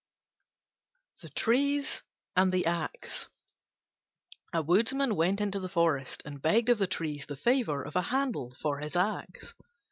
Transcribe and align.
THE 1.21 1.29
TREES 1.29 2.01
AND 2.35 2.51
THE 2.51 2.65
AXE 2.65 3.29
A 4.51 4.63
Woodman 4.63 5.15
went 5.15 5.39
into 5.39 5.59
the 5.59 5.69
forest 5.69 6.23
and 6.25 6.41
begged 6.41 6.69
of 6.69 6.79
the 6.79 6.87
Trees 6.87 7.27
the 7.27 7.35
favour 7.35 7.83
of 7.83 7.95
a 7.95 8.01
handle 8.09 8.55
for 8.59 8.79
his 8.79 8.95
Axe. 8.95 9.53